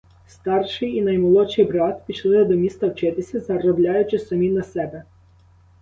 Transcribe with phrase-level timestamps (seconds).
[0.27, 5.03] Старший і наймолодший брат пішли до міста вчитися заробляючи самі на себе.